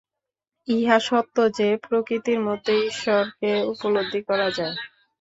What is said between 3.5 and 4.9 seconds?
উপলব্ধি করা যায়।